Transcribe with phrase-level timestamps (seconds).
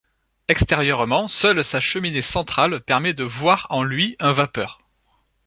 [0.47, 4.81] Extérieurement, seule sa cheminée centrale permet de voir en lui un vapeur.